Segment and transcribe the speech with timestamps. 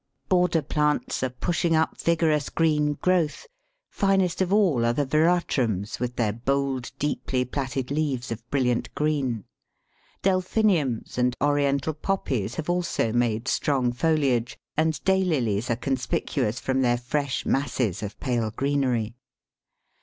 [0.29, 3.45] ]Border plants are pushing up vigorous green growth;
[3.91, 9.43] finest of all are the Veratrums, with their bold, deeply plaited leaves of brilliant green.
[10.23, 16.97] Delphiniums and Oriental Poppies have also made strong foliage, and Daylilies are conspicuous from their
[16.97, 19.13] fresh masses of pale greenery.